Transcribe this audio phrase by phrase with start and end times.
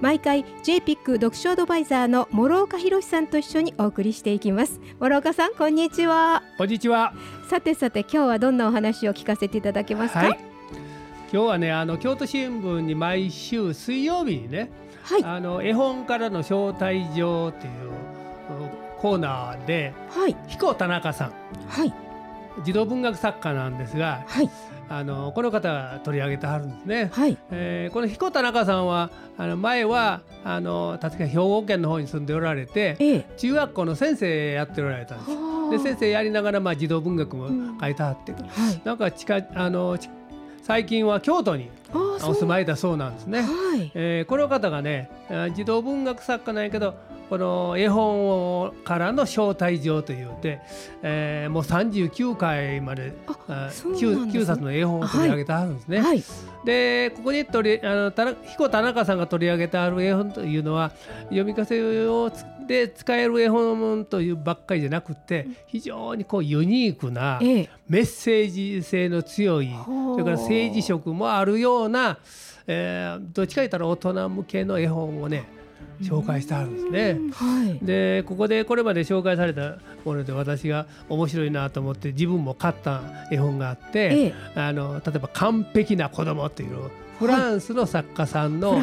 [0.00, 4.80] 毎回 JPIC 読書アドバイザーの諸岡博さんと一緒にお送りしていきます。
[5.00, 6.44] 諸岡さんこんにちは。
[6.56, 7.12] こんにちは。
[7.50, 10.38] さてさて今日はどんなお話を聞かせていただけますか、はい、
[11.32, 14.70] 今日はねあの京都新聞に毎週水曜日にね、
[15.02, 15.24] はい。
[15.24, 17.72] あの絵本からの招待状っていう
[18.98, 20.36] コーナーではい。
[20.46, 21.32] 彦田中さん。
[21.68, 21.92] はい。
[22.64, 24.50] 児童文学作家なんですがはい
[24.90, 27.10] あのこの方が取り上げてはるんですね。
[27.12, 27.36] はい。
[27.50, 33.26] えーこの彦田中さんはあの前はあの確か兵庫県の方に住んでおられてええ。
[33.36, 35.30] 中学校の先生やっておられたんです。
[35.70, 37.48] で先生やりながらまあ児童文学も
[37.80, 38.80] 書いてはって、はい。
[38.84, 40.08] なんか近あのち
[40.62, 43.40] 最近は京都にお住まいだそうなんですね。
[43.42, 43.90] はい。
[43.94, 45.10] えーこの方がね
[45.54, 46.94] 児童文学作家なんやけど
[47.28, 48.28] この絵本
[48.62, 50.60] をからの招待状というて、
[51.02, 54.44] えーもう39回までああそうなん 9, ですね。
[54.44, 56.00] 冊の絵本を取り上げてあるんですね。
[56.00, 56.22] はい。
[56.64, 60.92] でここに取りあの彦田中さんが取り上げてある絵本というのは
[61.24, 67.70] 読み聞かせをつで使える絵本というばっかりじゃなくて非常にこうユニークなええ。
[67.88, 72.18] メッセージ性の強いほうそれから政治色もあるような、
[72.66, 75.57] えーどっちか言ったら大人向けの絵本をね
[76.00, 77.18] 紹介してあるんですね。
[77.32, 77.78] はい。
[77.84, 84.34] でここでこれまで紹介されたもので私が面白いなと思って自分も買った絵本があって、ええ。
[84.54, 88.80] あの例えば「完璧な子供というフランスの作家さんの,、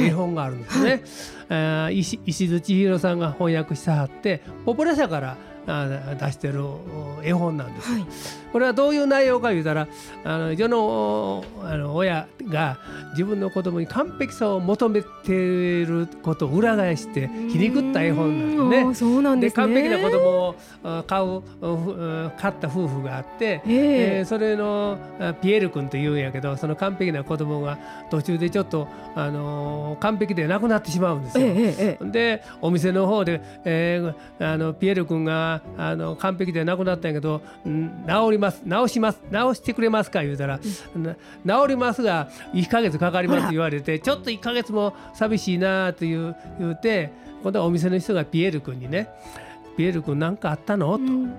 [0.00, 1.02] 絵本があるんですね。
[1.50, 6.78] あー石石津千尋さんが翻訳してはってポプラ社からあー出してるお
[7.22, 7.92] 絵本なんです。
[7.92, 8.06] はい
[8.54, 9.88] これはどういう内容か言うたら
[10.22, 12.78] あの世のあの親が
[13.10, 18.94] 自分の子供に完璧さを求めていることを裏返して皮肉った絵本なんですね。
[18.94, 20.18] そうなんです完璧な子供
[20.50, 20.54] を
[20.84, 27.76] あ買うう買った夫婦があって、えええーそれのあピエール君というんやけどその完璧な子供が
[28.08, 28.86] 途中でちょっと、
[29.16, 31.46] あのー完璧でなくなってしまうんですよ。
[31.46, 38.62] ええええでお店の方で、えーあのピエール君があの完璧でなくなったんやけどん治ります。
[38.62, 39.20] 治します。
[39.30, 40.60] 治してくれますか言うたら、
[40.94, 41.14] な
[41.62, 49.08] 治りますが1ヶ月かかります言われてちょっと1ヶ月も寂しいなという言うて今度はお店の人がピエール君にね
[49.76, 51.02] 「ピエール君何かあったの?」と。
[51.02, 51.34] うん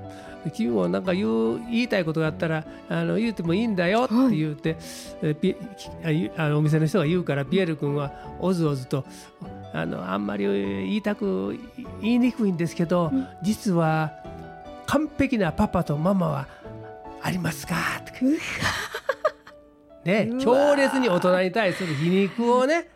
[0.52, 4.78] 君もなんか言う言いたいことがあったらあの言うてもいいんだよって言うて、
[5.22, 5.56] えピ
[6.04, 9.06] あゆあのお店の人が言うからピエール君はおずおずと
[9.76, 11.60] あのあんまり言いたく
[12.02, 14.14] 言いにくいんですけど、実は
[14.86, 16.48] 完璧なパパとママは
[17.22, 17.76] ありますか？
[18.00, 18.14] って
[20.06, 22.88] ね強烈に大人に対する皮肉をね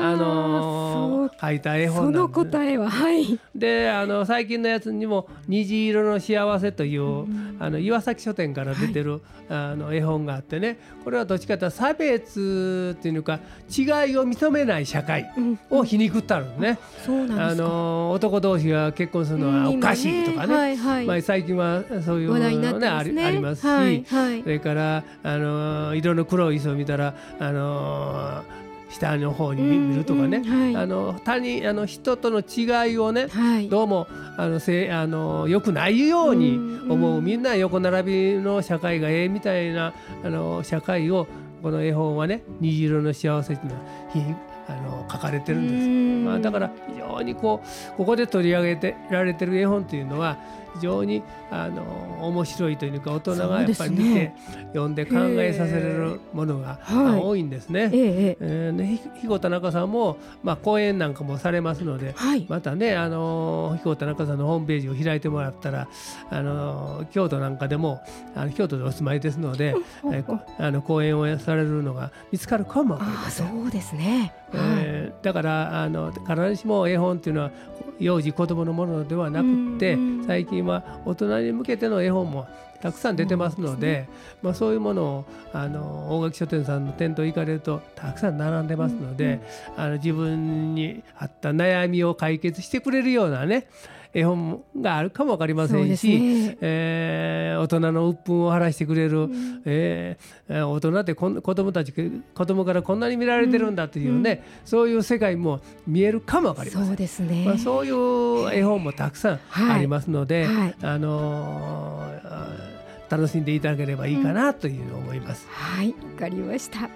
[0.00, 2.20] あのー書いた絵そうそ本なんです。
[2.22, 3.38] の答えははい。
[3.54, 7.26] であの最近のやつにも「虹色の幸せ」という、
[7.60, 10.78] あの岩崎書店から出てる、あの絵本があってね。
[11.04, 13.40] これはどっちかというと差別っていうか
[13.70, 15.58] 違いを認めない社会うん。
[15.70, 17.68] を皮肉ったのね、あそうなんですか。
[17.68, 21.06] の男同士が結婚するのはおかしいとかね,、今はいはい。
[21.06, 23.26] まあ、最近はそういう話題になのねありってますね。
[23.26, 24.42] ありますし、はいはい。
[24.42, 28.44] それからあの色の黒い椅子を見たらあの
[28.90, 30.76] 下の方に見見るとかね、はい。
[30.76, 33.68] あの他人あの人との違いをね、はい。
[33.68, 34.06] どうも
[34.36, 39.92] あのせあの良くないようにうん思う、うんみんな横並びの社会がええみたいな
[40.24, 41.26] あの社会を
[41.62, 44.20] この絵本はね「虹色の幸せ」っていうのはひ
[44.68, 45.74] あの書かれてるんです。
[45.74, 46.24] うん。
[46.24, 50.38] まあ、だから非常にこうここで取り上げてられてる絵本というのは
[50.74, 51.82] 非常にあの
[52.28, 54.36] 面白いというか大人がやっぱり見て、ね
[54.68, 56.78] 読んで考えさせられるものが、
[57.22, 57.90] 多いんですね。
[57.92, 58.36] ええええ。
[58.40, 62.44] えーね、ひ彦田中さんも、まあ、講演なんかもされますので、はい。
[62.48, 65.88] またね、あのー、彦田中さんのホームページを開いてもらったら、
[66.30, 68.02] あのー京都なんかでも
[68.34, 69.74] あの京都でお住まいですので、
[70.12, 73.48] えーこあの講演をされるのが見つかるかもわかりああません。
[73.48, 74.34] そうですね。
[74.52, 74.62] はい。
[74.80, 77.50] えーだからあの必ずしも絵本っていうのは
[77.98, 80.24] 幼児子供のものではなくってうん。
[80.26, 82.46] 最近は大人に向けての絵本も
[82.80, 84.08] たくさん出てますので
[84.40, 89.40] まあ、そういうものをあの大垣書店さんの店頭行かれるとたくさん並んでますので、
[89.76, 93.66] あの自分に合った悩みを解決してくれるようなね
[94.14, 96.58] 絵本があるかも分かりませんし、ね。
[96.60, 99.28] えー大人の鬱憤を晴らしてくれる、
[99.64, 106.86] えーえー大人ってこん子供たち子供からこんなに見られてるんだというね、そういう世界も見えるかも分かりません。
[106.88, 106.96] そう。
[106.96, 110.74] ですね、まあ、そういう絵本もたくさんはいありますので、はい。
[110.82, 112.77] あのーあ
[113.08, 115.46] 楽しんでいただければいいかなというふうに思います。
[115.50, 116.90] はい、わかりました。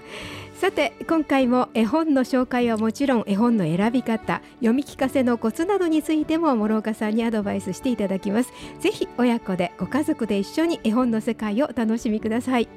[0.63, 12.69] さて今回も絵本の紹介はもちろん絵本の選び方読み聞かせのコツなどについても諸岡さんにアドバイスしていただきますぜひ親子でご家族で一緒に絵本の世界をお楽しみください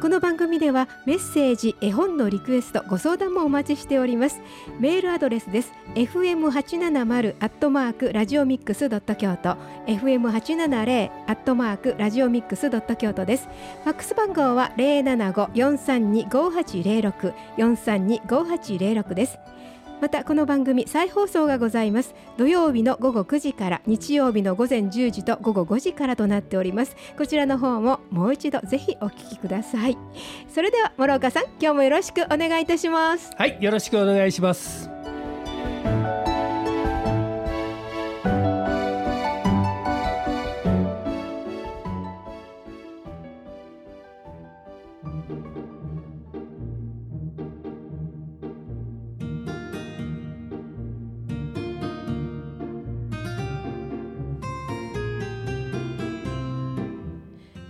[0.00, 4.40] この番組ではメッセージ絵本のリクエストご相談もお待ちしております。
[4.78, 5.72] メールアドレスです。
[5.96, 9.56] fm870 アットマークラジオミックスドット京都。
[9.88, 13.48] fm870 アットマークラジオミックスドット京都です。
[13.82, 17.34] ファックス番号は零七五四三二五八零六。
[17.56, 19.36] 四三二五八零六です。
[20.00, 22.14] またこの番組再放送がございます。
[22.36, 26.96] 土曜日の午後9時から日曜日の午前10時と午後5時からとなっております。
[27.16, 29.98] こちらの方ももう一度ぜひお聞きください。
[30.48, 33.30] それでは諸岡さん今日もよろしくお願いいたします。
[33.36, 34.97] はい、よろしくお願いします。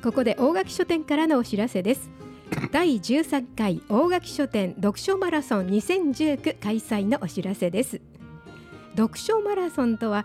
[0.08, 2.08] ここで大垣書店からのお知らせです。
[2.72, 8.00] 第13回大垣書店読書マラソン2019開催のお知らせです。
[8.96, 10.24] 読書マラソンとは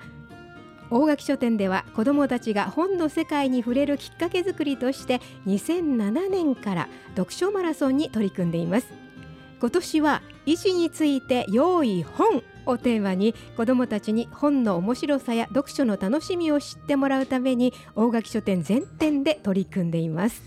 [0.89, 6.87] 大垣書店では子どもたちが本の世界に触れるきっかけ作りとして2007年から
[7.17, 8.87] 読書マラソンに取り組んでいます。
[9.59, 20.41] 今年は医師について用意本をテーマに子どもたちに本の面白さや読書の楽しみを知ってもらうために大垣書店全店で取り組んでいます。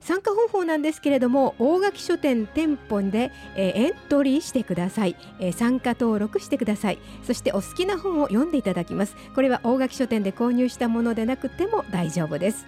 [0.00, 6.98] 参加方法なんですけれども大垣書店店舗で、えーエントリーしてください、えー参加登録してください。
[7.22, 9.14] そしてお好きな本を読んでいただきます。
[9.34, 12.66] これは大垣書店で購入したものでなくても大丈夫です。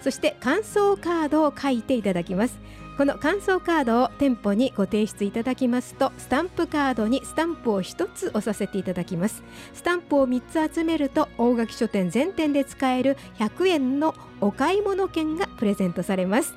[0.00, 2.60] そして感想カードを書いていただきます。
[2.96, 9.42] この感想カードを店舗にご提出いただきますとスタンプカードにスタンプを1つ押させていただきます。
[9.74, 16.54] スタンプを3つ集めると大垣書店全店で使える100円のお買い物券がプレゼントされます。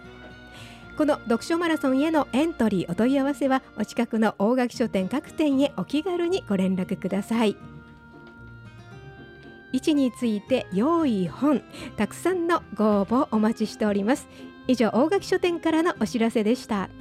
[0.97, 7.57] この読書マラソンへのエントリーお問い合わせはお近くの大垣書店各店へお気軽にご連絡ください。
[9.71, 11.61] 位置について用意本
[11.97, 14.27] たくさんのご応募お待ちしております。
[14.69, 16.91] 以上大垣書店からのお知らせでした。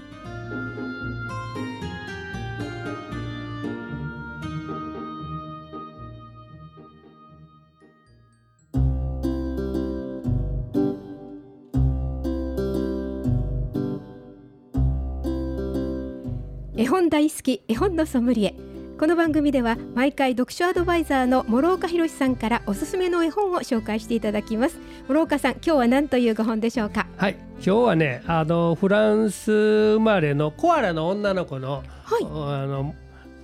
[16.74, 18.77] 絵本大好き絵本のソムリエ。
[18.98, 24.80] この番組では毎回読書アドバイザーの諸岡博さんからおすすめの絵本を紹介していただきます。
[25.06, 27.06] 諸岡さん今日は何というご本でしょうか？
[27.16, 32.24] はい、今日はね、あのフランス生まれのコアラの女の子の、はい。
[32.24, 32.92] あの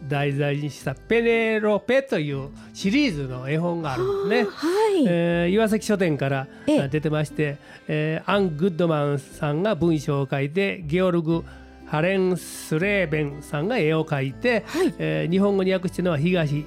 [0.09, 4.51] 題材にしたペネロペというシリーズの絵本があるんですね。
[4.51, 11.45] はい、えー岩崎書店から出てまして、えーアン・グッドマンさんが文章を書いてゲオルグ・
[11.86, 14.94] ハレンスレーベンさんが絵を描いて、はい。
[14.98, 16.64] えー日本語に訳してるのは東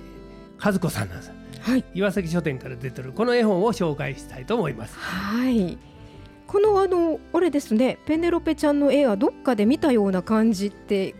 [0.63, 1.31] 和子さんなんです。
[1.61, 1.83] はい。
[1.93, 4.95] 岩崎書店から出てるこの絵本を紹介したいと思います。
[4.97, 5.77] はい。
[6.45, 11.13] このあのあれですねペネロペちゃんの絵はどっかで見たような感じって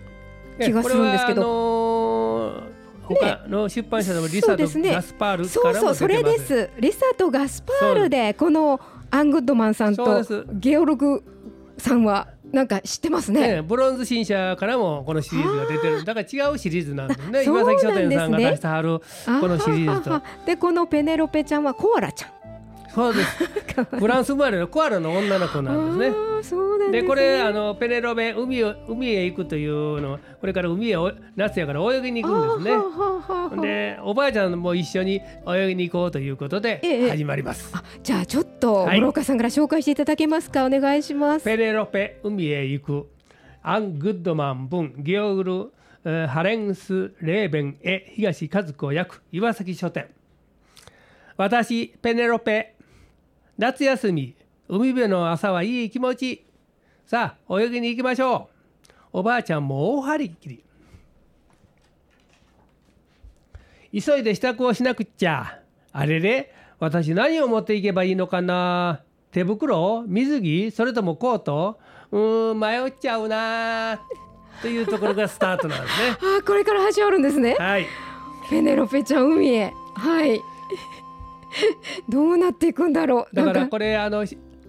[0.62, 1.42] 気がするんですけど。
[1.42, 4.92] これはあのー他の出版社でもリサとそうですね。
[4.92, 6.46] ガスパールそうからもそう出てます。
[6.48, 6.70] それです。
[6.80, 10.24] リサとガスパールでこのアングッドマンさんと
[10.54, 11.24] ゲオルグ
[11.78, 13.56] さんはなんか知ってますね。
[13.56, 16.06] ね、ブロンズ新社からもこのシリーズが出てる。
[16.06, 17.44] だから違うシリーズなんですね。
[17.44, 20.22] 岩崎書店さんが出してはるこのシリーズと。
[20.46, 22.37] でこのペネロペちゃんはコアラちゃん
[22.98, 23.46] そうです。
[24.00, 26.18] フランス生まれのコアラの女の子なんですね。
[26.38, 26.92] ですね。
[26.92, 32.76] でこれあのペネロベ海を海へ行くというのこれから海へお夏やから泳ぎに行くんですね。
[32.76, 37.72] ははははでおばあちゃんも一緒に泳ぎに行こうということでええ始まります。
[37.76, 39.00] あじゃあちょっとはい。
[39.00, 40.66] 諸岡さんから紹介していただけますか？
[40.66, 41.46] お願いします。
[41.46, 43.08] ペネロペ海へ行く
[43.62, 45.72] アン・グッドマン文ギオグル、
[46.04, 50.08] えーハレンス・レーベンへ東和子役岩崎書店。
[51.36, 52.74] 私ペネロペ
[53.58, 54.36] 夏休み
[54.70, 56.46] 海辺の朝はいい気持ち。
[57.06, 58.50] さあ泳ぎに行きましょ
[59.14, 59.20] う。
[59.20, 60.64] おばあちゃんも大張り切り。
[64.04, 65.60] 急いで支度をしなくっちゃ。
[65.92, 69.02] あれれ私何を持っていけばいいのかな。
[69.32, 71.80] 手袋水着それともコート。
[72.12, 74.02] うーん迷っちゃうな。
[74.62, 76.10] というところがスタートなんですね。
[76.38, 77.56] あーこれから始まるんですね。
[77.56, 77.88] はい。
[78.50, 79.74] ペネロペちゃん海へ。
[79.96, 80.42] はい
[82.10, 83.36] どうなっていくんだろう。
[83.36, 84.26] だからこれあの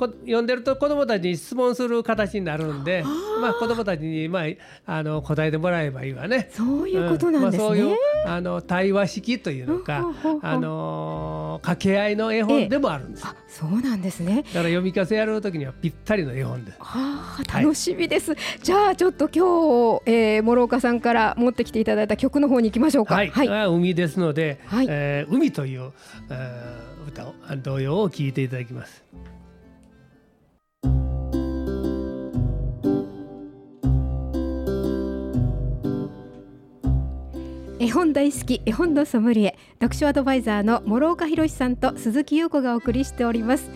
[0.07, 3.05] 読んでると子どもたちに質問する形になるんで
[3.40, 4.43] まあ子どもたちに、まあ、
[4.87, 6.49] あの答えてもらえばいいわね。
[6.52, 10.05] そういうことなんですね、まあ、そういうあの対話式というのか
[10.43, 13.26] あの掛け合いの絵本でもあるんです。
[13.26, 14.37] あそうなんですね。
[14.37, 16.73] だから読み聞かせやるときにはぴったりの絵本で。
[16.73, 16.78] す。
[16.81, 23.14] はあ楽しみです、じゃあちょっと今日、えー、諸岡さんから持ってきていただいた曲の方に行きましょうか。
[23.14, 24.87] はい、はい、あ海ですので、はい。
[24.88, 25.93] えー海という、
[26.31, 29.02] えー歌をあ童謡を聞いていただきます。
[37.80, 43.70] 絵本大好き絵本のソムリエ読書アドバイザーの諸岡博さんと鈴木優子がお送りしております。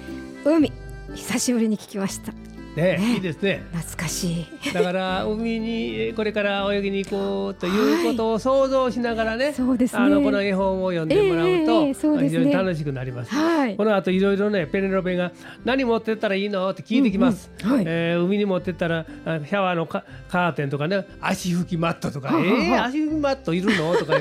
[0.45, 0.73] 海
[1.15, 2.52] 久しぶりに聞きました。
[2.77, 3.15] ねね。
[3.15, 3.65] いいですね。
[3.73, 4.47] 懐かしい。
[4.73, 10.03] だから海にこれから泳ぎに行こうということを想像しながらね、そうですね。
[10.03, 11.87] あのこの絵本を読んでもらうと、
[12.19, 13.35] 非常に楽しくなります。
[13.35, 13.77] はい。
[13.77, 15.33] この後いろいろねペネロペが
[15.65, 16.71] 何持ってったらいいの？
[16.71, 17.51] って聞いてきます。
[17.65, 17.77] うんうん。
[17.77, 17.85] はい。
[17.87, 23.95] えー海に持ってったらあシャワーのカカーテンとかね足拭きマットとか、はあはあえー、足拭きマットいるの？
[23.97, 24.15] とか。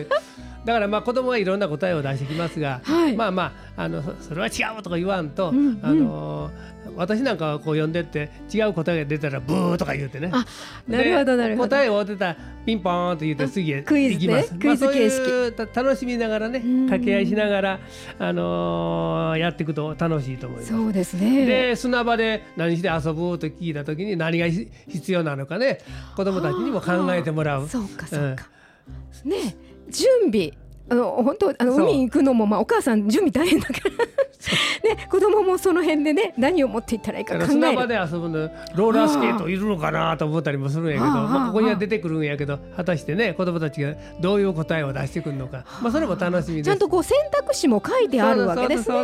[0.66, 3.16] だからまあ子供はいろんな答えを出してきますが、はい。
[3.16, 5.80] まあまああのそそれは違うとか言わんと、うんうん。
[5.82, 6.52] あの
[6.96, 10.30] 私なんかはこう読んでって違う答えが出たらブーとか言うてね。
[10.34, 10.46] あ
[10.88, 11.70] なるほどでなるほど。
[11.70, 14.54] 答えを当てたらピンポーンと言って次へ行きます。
[14.56, 15.20] クイズ形式。
[15.22, 16.86] まあ、そういうた楽しみながらねうん。
[16.88, 17.80] 掛け合いしながら
[18.20, 20.72] あのーやっていくと楽しいと思います。
[20.72, 21.46] そうですね。
[21.46, 25.80] で砂場で何して遊ぶと聞いた時に何がひ必要なのかね
[26.16, 27.68] 子供たちにも考えてもらう。
[27.68, 28.48] そうかそうか、
[29.26, 29.56] ね
[29.92, 30.54] 準備
[30.90, 33.92] あの本当あの海行くのもまあお母さん準備大変だから。
[34.84, 37.62] ね子供もその辺でね何を持っていったらいいかだ考える。
[37.62, 46.66] 砂場で遊ぶのローラースケートいるのかなと思ったりもするんやけど、まあ、ここには出てくるんやけど果たしてね子供たちがどういう答えを出してくるのか、まあ、それも楽しみです。
[46.66, 48.98] ちゃんとこう選択肢も書いてあるわけですね。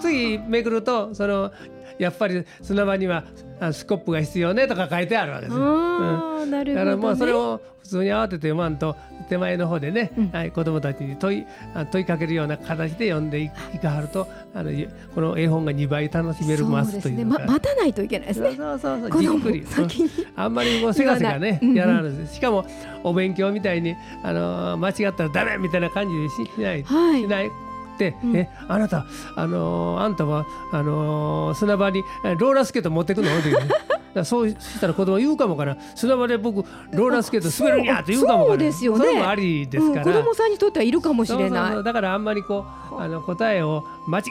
[0.00, 1.50] 次めくるとその
[1.98, 5.62] やっぱり砂場にはあスコップが必要ねとか書いてあるわけですよ。
[5.64, 6.74] ああ、なるほど、ね。
[6.74, 8.96] だからもうそれを普通に慌てて読まんと
[9.28, 10.30] 手前の方でね、うん。
[10.30, 17.46] はい、子どもたちに問いあ問いかけるような形で読んでいいかはるとあのいこの絵本が2倍楽しめるますというのま、か。
[17.46, 18.54] 待たないといけないですね。
[18.56, 19.66] そうそうそうじっくり、
[20.36, 22.12] あんまりこうせかせかねやらない。
[22.12, 22.66] ですしかも
[23.02, 27.22] お勉強みたいにあの間違ったらダメみたいな感じでししない、はい。
[27.22, 27.50] しない
[28.22, 28.36] うん。
[28.36, 33.30] えあなたあのあんたはあの砂場にえローラースケート持ってくの？
[33.38, 33.70] って言うね
[34.14, 38.98] だそうしたら子供言うかもから砂場で僕ローラースケート滑るんやって言うかもそうですよね。
[38.98, 41.84] それもありですから、うん、子供さんにとってはいるかもしれない。
[41.84, 44.22] だからあんまりこうあの答えを間違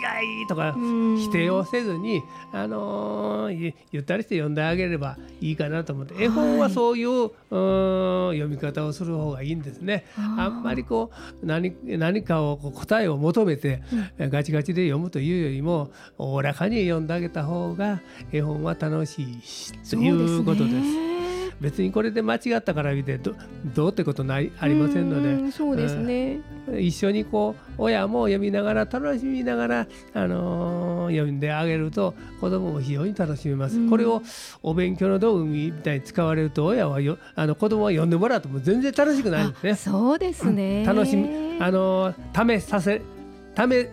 [0.44, 6.24] いとかうん否定をせずに、あのーゆゆったりして読んであげればいいかなと思って。
[6.24, 10.06] 絵本はそういう,、うーん読み方をする方がいいんですね。
[10.38, 11.12] あんまりこ
[11.42, 13.82] う何何かを答えを求めて、
[14.18, 21.04] ガチガチで読むというよりもおおらかに読んであげた方が絵本は楽しいしということです。
[21.62, 23.36] 別にこれで間違ったから見てど
[23.74, 25.30] どうってことないありませんので。
[25.30, 26.42] うんそうですね。
[26.78, 34.22] 一緒にこう親も読みながら楽しみながら、あのー読んであげると子供も非常に楽しめます、うんこれを
[34.62, 39.76] お勉強の道具みたいに使われると親はよあの子供は読んでもらうともう全然楽しくないんですねあ。
[39.76, 40.84] そうですね。
[40.86, 41.30] 楽しみ
[41.62, 43.02] あのー試させ
[43.56, 43.88] 試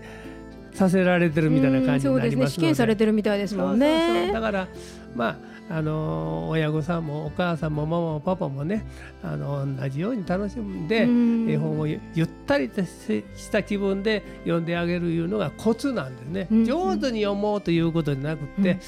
[0.76, 2.48] させられてるみたいな感じになりますので、うんそうですね。
[2.48, 4.40] 試験されてるみたいですもんそうそうそうねだ。
[4.40, 4.68] から
[5.14, 8.84] まああの親御さんもお母さんもママもパパもね
[9.22, 11.50] あの同じように楽しんでうん。
[11.50, 16.48] 絵本をゆゆったりとしした気分で読んであげるいうのがコツなんですね。
[16.50, 16.64] うん。
[16.64, 18.64] 上手に読もうということじゃなくうん。
[18.64, 18.78] て、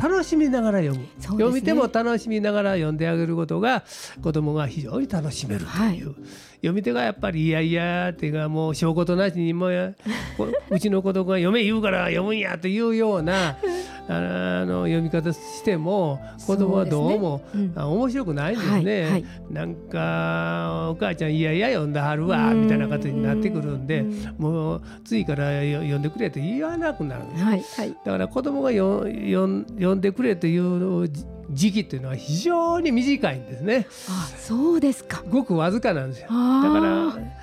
[0.00, 1.08] 楽しみながら読む、ね。
[1.18, 3.82] 読み手も楽しみながら読んであげることが
[4.22, 6.14] 子供が非常に楽しめるという、
[6.56, 9.96] 読み手がやっぱりいやいやっていうかもう証拠となしにもう
[10.70, 13.56] うちの子供が読め言うから読むんやというような
[14.08, 17.70] あの読み方しても子供はどうもそうね。
[17.74, 17.80] うん。
[17.80, 19.02] あ面白くないんですね。
[19.02, 19.24] はいはい。
[19.50, 24.34] なんかお母ちゃんいやいや読んだはるわみたいな形になってくるんでうん。
[24.38, 27.44] もう次からよ読んでくれと言わなくなるんです。
[27.44, 27.96] はいはい。
[28.04, 33.86] だから子供がよよん読んでくれというじ時期っていうのは非常に短いんですね。
[34.08, 35.22] あ、そうですか。
[35.30, 36.28] ごくわずかなんですよ。
[36.28, 37.41] だあから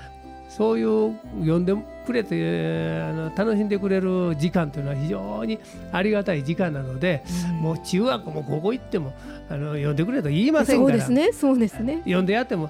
[0.60, 1.74] そういう読んで
[2.06, 5.58] くれてあの楽しんでくれる時間というのは非常に
[5.94, 7.24] ありがたい時間なので、
[7.62, 9.14] もう中学も高校行っても
[9.50, 11.32] あの読んでくれと言いませんからそうですね。
[11.32, 12.00] そうですね。
[12.00, 12.70] 読んでやっても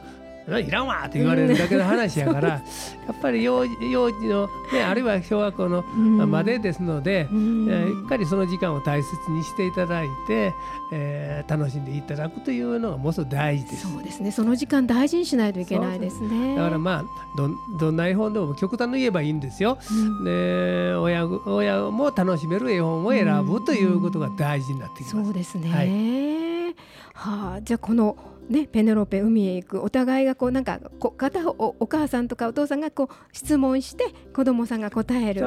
[0.57, 2.63] いらんわって言われるだけの話やから、や
[3.11, 5.83] っぱり幼幼児の、ね、あるいは小学校の
[6.27, 10.53] までですので、えー、しっかりその時間を大切にしていただいて、
[10.91, 13.91] えー、楽しんでいただくというのがものすごく大事です。
[13.91, 16.55] そうですねその時間大事にしないといけないですね。
[16.55, 17.03] だからまあ
[17.37, 19.77] どどんな絵本でも極端に言えばいいんですよ。
[19.91, 25.23] うん、で親親も楽しめる絵本を選ぶということが大事になってきます。
[25.23, 26.49] そうですね、はい
[27.19, 28.15] はあ、じゃあこの
[28.49, 35.41] ね、ペネロペ海へ行くお互いがこうなんかこ片方お母さんとかお父さんがこう質問して子供さんが答える。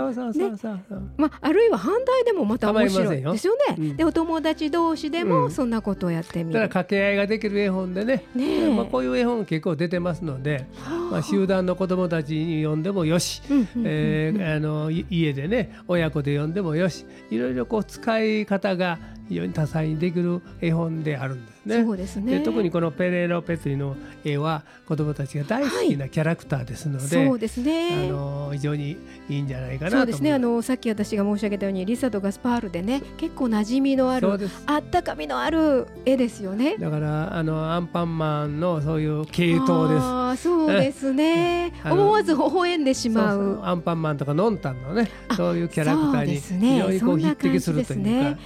[1.17, 3.23] まあ、あるいは反対でもまた面白い。
[3.23, 8.25] ですよね、うん、でお友達同士でもそんなことをやってみる、うん、だから掛け合いができる絵本でね。
[8.37, 10.67] ね、まあ、こういう絵本結構出てますので、
[11.11, 13.43] まあ、集団の子供たちに読んでもよし、
[13.85, 21.85] えあの家でね親子で読んでもよしいろいろこう使い方が非常に多彩にできる絵本であるんですね。
[21.85, 22.41] そうですね。
[22.41, 28.09] 特にこのペレロペツリの絵は子どもたちが大好きなキャラクターですので、はい、そうですね。
[28.09, 28.97] あの非常に
[29.29, 30.07] いいんじゃないかなそう。
[30.07, 34.29] ですねあのさっき私が申し上げたようにリサとガスパールでね結構馴染みのある
[34.67, 36.77] あったかみのある絵ですよね。
[36.79, 40.03] だからあのアンパンマンのそういう系統です。
[40.03, 41.73] あそうですね。
[41.85, 43.61] 思わず微笑んでしまう。
[43.63, 48.41] アンパンマンとかノンタンのねそういうキャラクターに非常にこう匹敵するというか。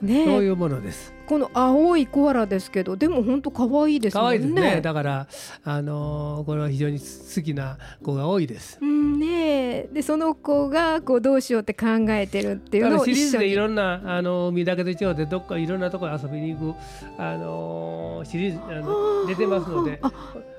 [0.00, 1.12] ね、そういうものです。
[1.26, 4.20] この青いコアラですけど、でも本当可愛いですね。
[4.20, 4.80] 可愛いですね。
[4.80, 5.26] だから
[5.64, 8.78] あのー、これは非常に好きな子が多いです。
[8.80, 16.74] うんね、でその子がこうどうしようって考えてるっていうのをシリーズでいろんなあの海だけで違うでどっかいろんなところ遊びに行く
[17.18, 20.00] あのー、シリーズあの出てますので。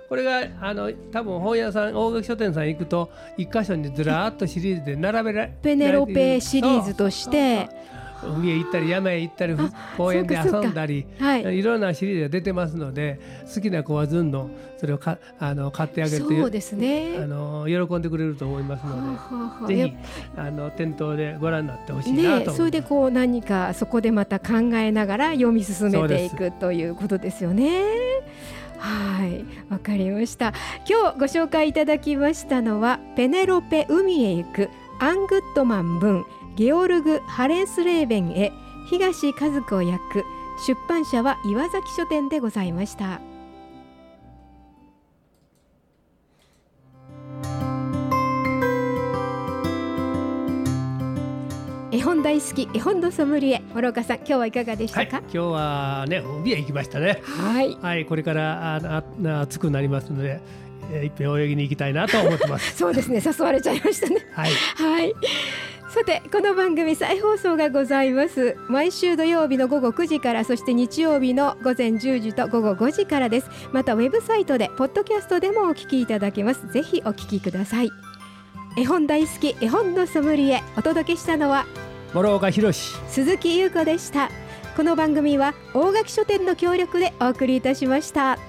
[0.10, 7.69] これがあの多分本屋さん大垣書店さん行くと一箇所にずらっとシリーズで並べられペネロペシリーズとして
[8.23, 9.55] 海へ行ったり山へ行ったり
[9.97, 13.19] 公園で遊んだり、はい、いろんなシリーズが出てますので
[13.53, 19.95] 好きな子はずんのそれをかあの買ってあげるとそうです、ね、あの喜んでくれると思いますのでぜひ
[20.38, 27.83] あの店頭でご覧になってほしいなと、ね、それでこう何かそこでまた考えながら読み進めていくということですよね。
[28.77, 30.53] はい、わかりました。
[30.89, 34.69] 今日ご紹介いただきましたのはペネロペ海へ行く
[35.01, 38.51] アングッドマン文ゲオルグ・ハレンスレーベンへ
[38.89, 40.23] 東和子役
[40.67, 43.21] 出版社は岩崎書店でございました。
[51.91, 57.21] 絵本大好き絵本のソムリエ諸岡さん今日はいかがでしたか、はい、今日はね海へ行きましたね。
[57.23, 60.39] はい、はい、これからああ暑くなりますので
[60.91, 62.75] えー、一遍泳ぎに行きたいなと思ってます。
[62.78, 64.25] そうですね誘われちゃいましたね。
[64.34, 65.13] はい、はい。
[65.89, 68.56] さてこの番組再放送がございます。
[68.67, 73.49] 毎週土曜日の午後9時からそして日曜日の午前10時と午後5時からです。
[73.71, 76.67] またウェブサイトでポッドキャストでもお聞きいただけます。
[76.71, 77.91] ぜひお聞きください。
[78.78, 81.65] 絵本大好き絵本のソムリエお届けしたのは
[82.13, 84.30] 諸岡博鈴木優子でした。
[84.80, 88.39] この番組は大垣書店の協力でお送りいたしました